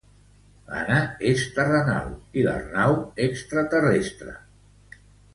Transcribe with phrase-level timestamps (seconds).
[0.67, 0.95] L'Anna
[1.31, 2.07] és terrenal
[2.39, 2.95] i l'Arnau
[3.27, 4.33] extraterrestre.